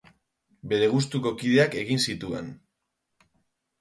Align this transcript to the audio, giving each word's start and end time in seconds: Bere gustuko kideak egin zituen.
Bere 0.71 0.87
gustuko 0.93 1.33
kideak 1.43 1.77
egin 1.85 2.03
zituen. 2.07 2.51